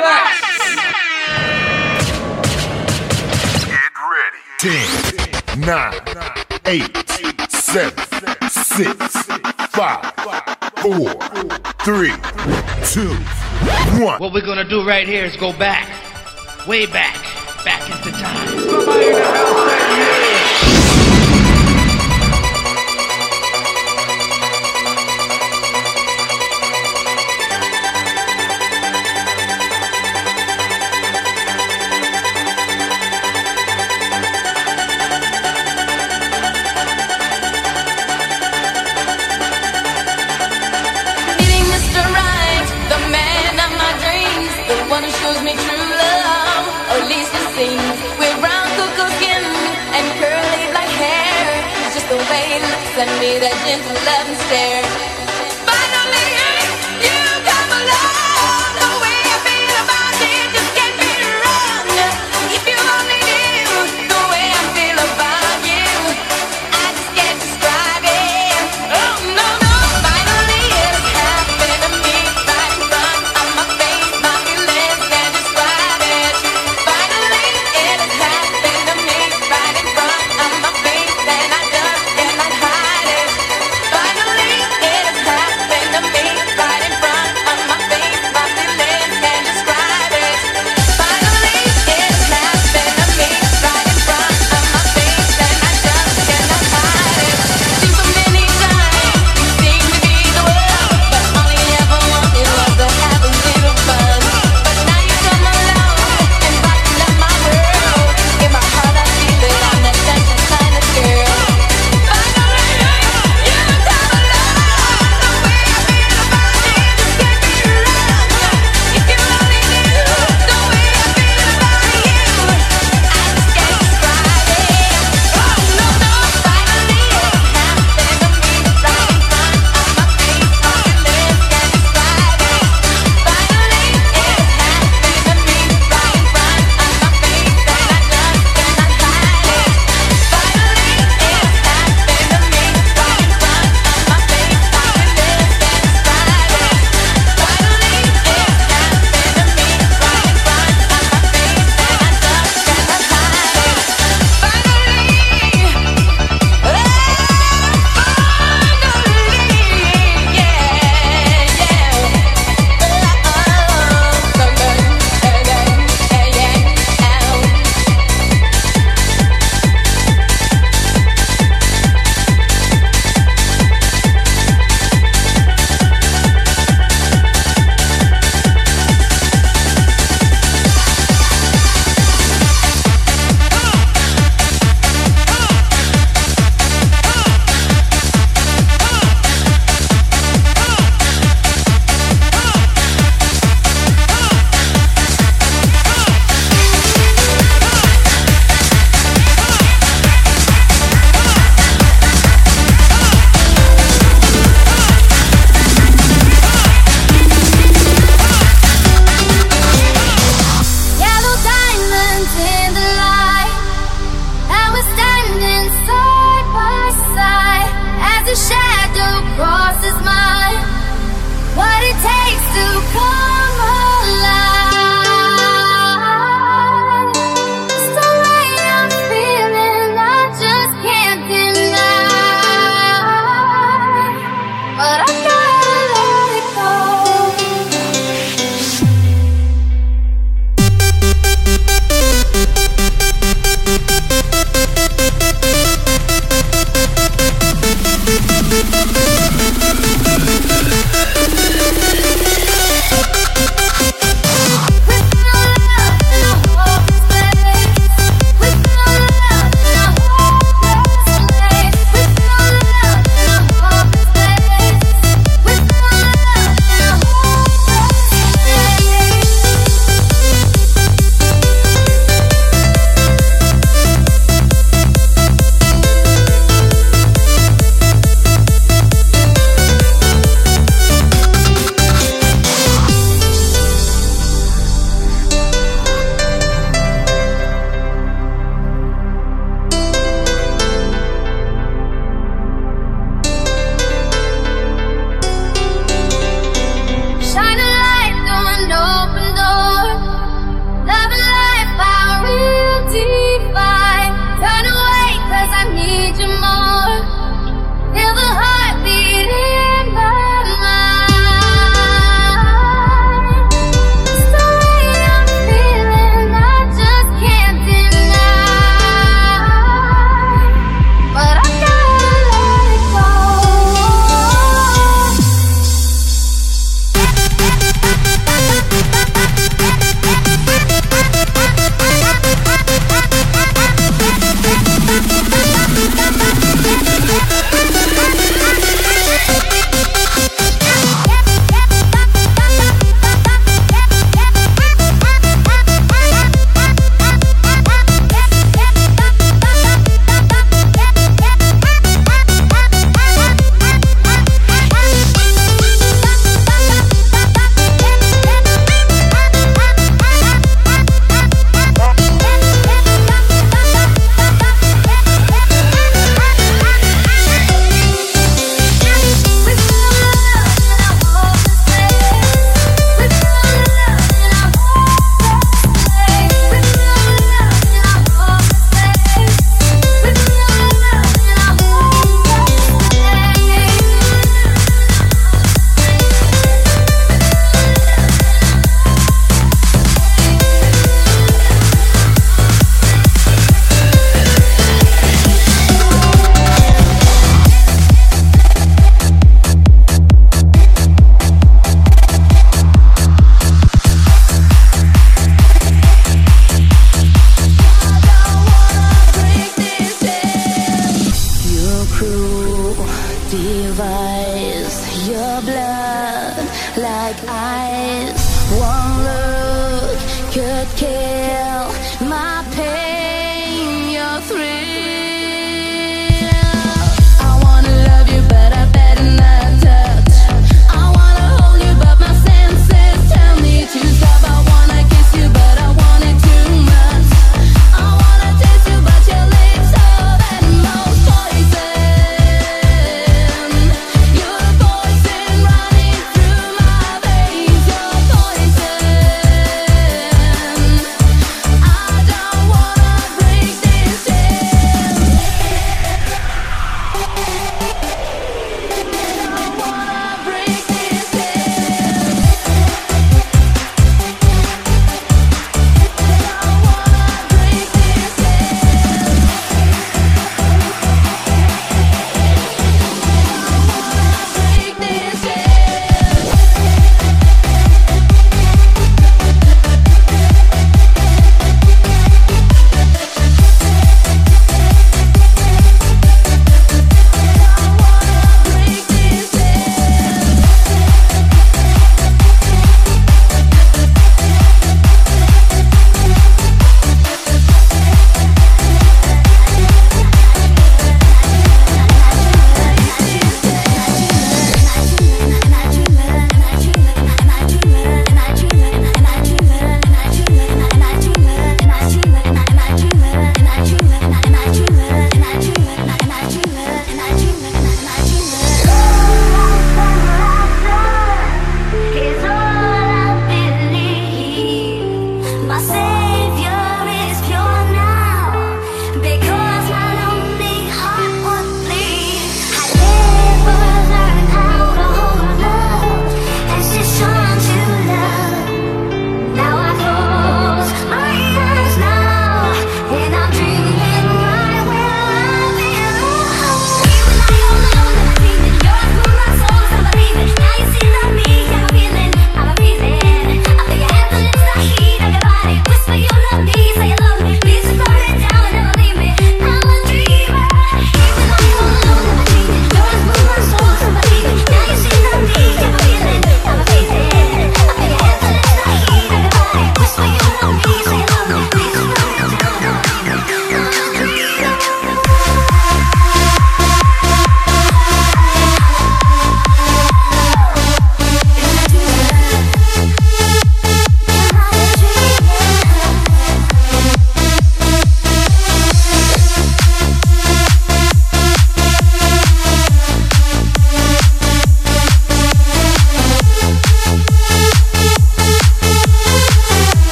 [0.00, 0.40] max.
[3.64, 4.42] Get ready.
[14.20, 15.88] What we're gonna do right here is go back,
[16.66, 17.16] way back,
[17.64, 19.75] back into time.
[53.40, 54.85] that gentle love and stare.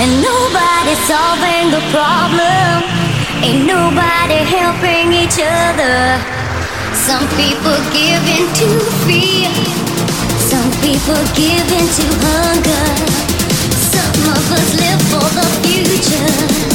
[0.00, 2.80] and nobody's solving the problem.
[3.44, 6.16] Ain't nobody helping each other.
[6.96, 8.68] Some people give in to
[9.04, 9.52] fear.
[10.50, 12.86] Some people give in to hunger.
[13.92, 16.69] Some of us live for the future.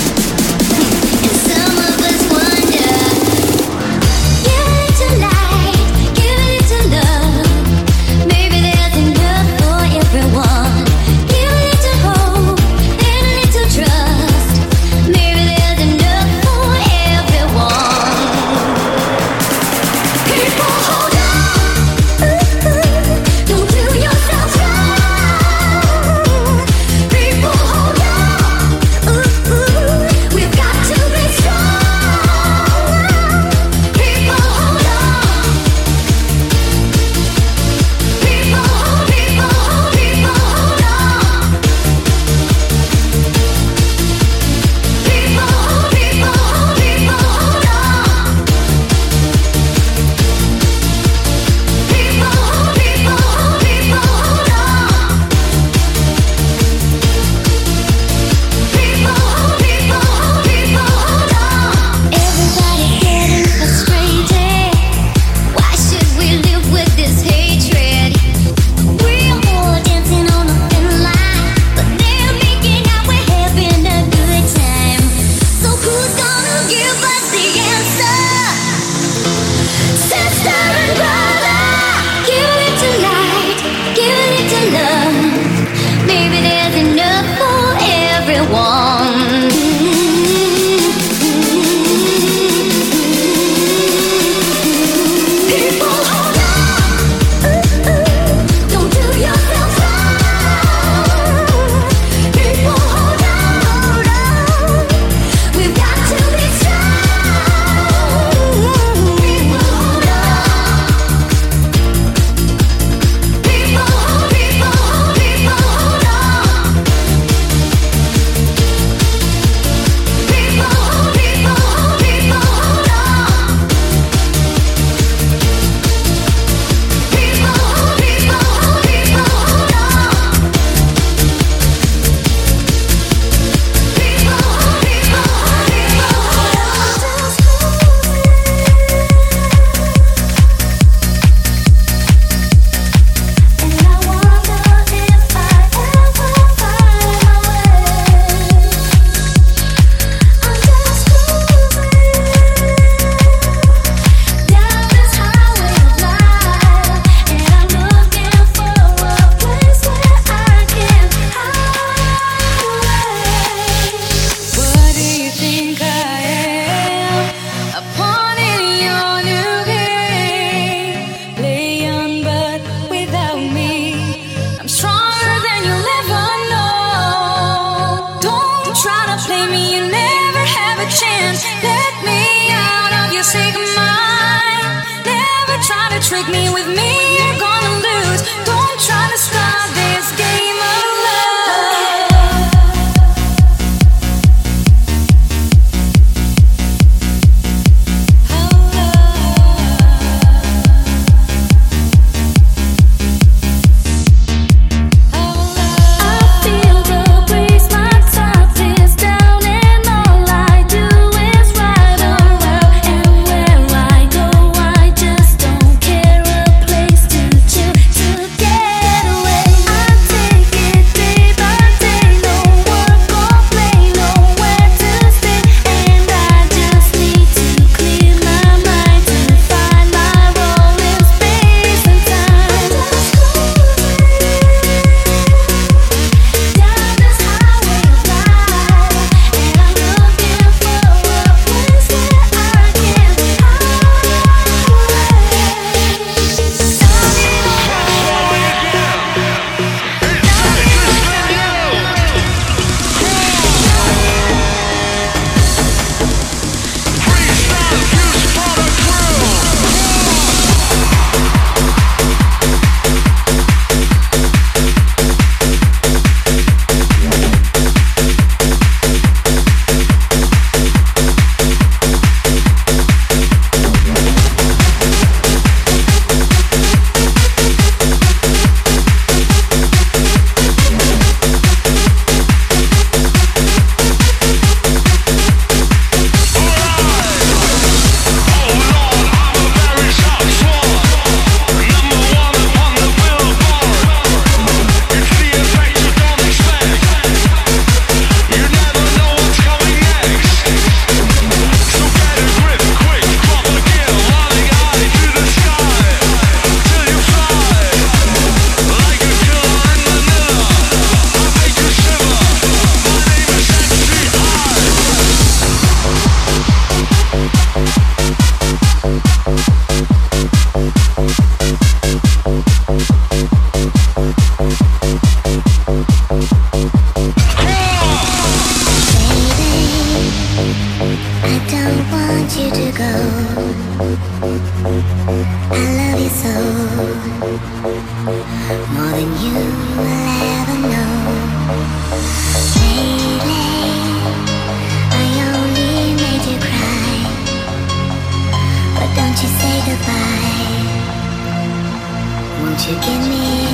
[352.65, 353.44] Come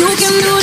[0.00, 0.59] You can do it.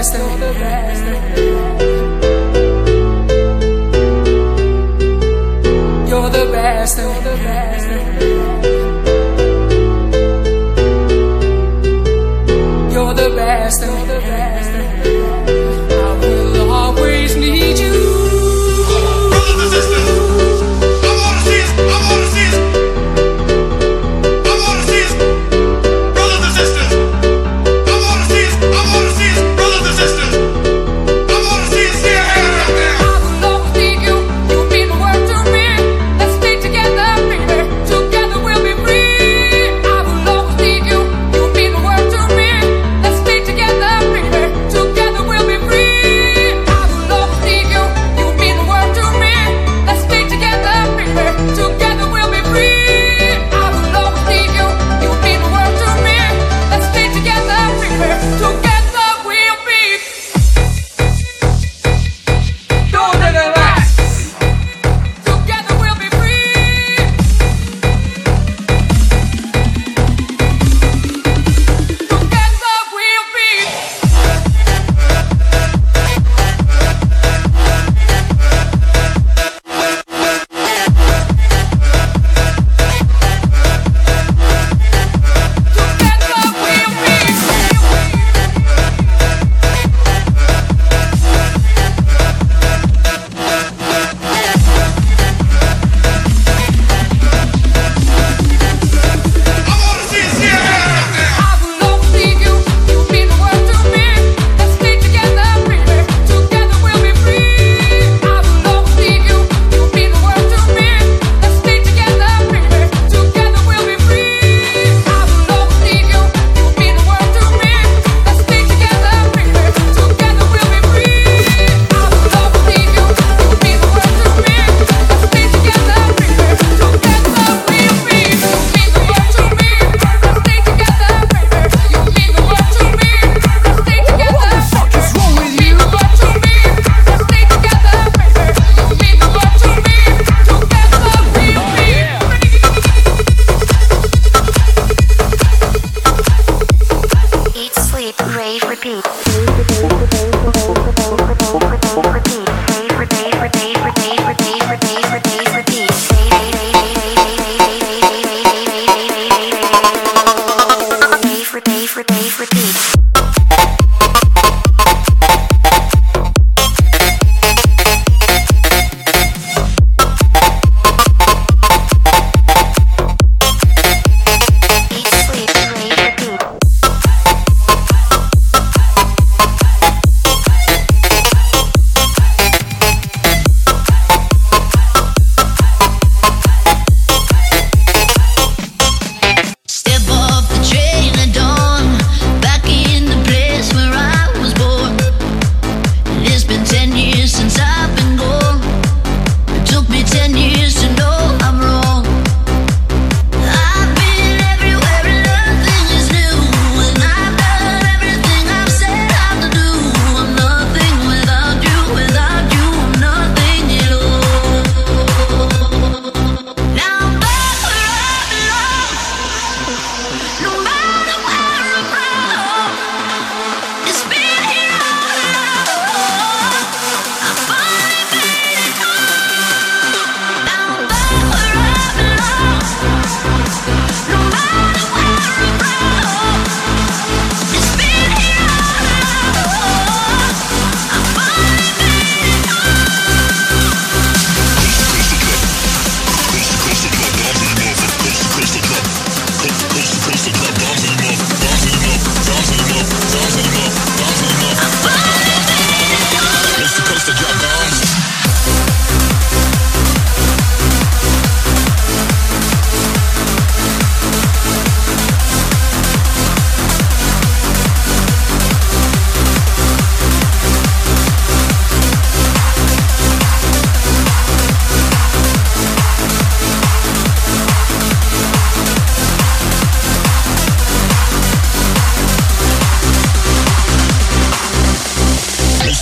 [0.00, 0.99] rest of best.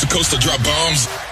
[0.09, 1.28] Coast to drop bombs.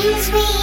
[0.00, 0.59] Please be